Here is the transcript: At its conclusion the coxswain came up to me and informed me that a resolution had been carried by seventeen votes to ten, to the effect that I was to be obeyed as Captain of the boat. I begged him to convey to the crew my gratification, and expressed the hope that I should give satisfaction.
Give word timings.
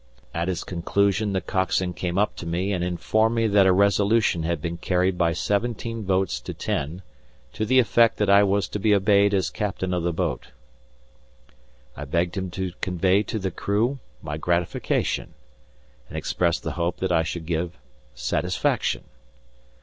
At 0.33 0.49
its 0.49 0.63
conclusion 0.63 1.31
the 1.33 1.41
coxswain 1.41 1.93
came 1.93 2.17
up 2.17 2.35
to 2.37 2.47
me 2.47 2.73
and 2.73 2.83
informed 2.83 3.35
me 3.35 3.45
that 3.45 3.67
a 3.67 3.71
resolution 3.71 4.41
had 4.41 4.59
been 4.59 4.77
carried 4.77 5.15
by 5.15 5.33
seventeen 5.33 6.03
votes 6.03 6.39
to 6.41 6.55
ten, 6.55 7.03
to 7.53 7.67
the 7.67 7.77
effect 7.77 8.17
that 8.17 8.27
I 8.27 8.41
was 8.41 8.67
to 8.69 8.79
be 8.79 8.95
obeyed 8.95 9.31
as 9.35 9.51
Captain 9.51 9.93
of 9.93 10.01
the 10.01 10.11
boat. 10.11 10.47
I 11.95 12.05
begged 12.05 12.35
him 12.35 12.49
to 12.49 12.71
convey 12.81 13.21
to 13.21 13.37
the 13.37 13.51
crew 13.51 13.99
my 14.23 14.37
gratification, 14.37 15.35
and 16.09 16.17
expressed 16.17 16.63
the 16.63 16.71
hope 16.71 16.97
that 16.97 17.11
I 17.11 17.21
should 17.21 17.45
give 17.45 17.77
satisfaction. 18.15 19.03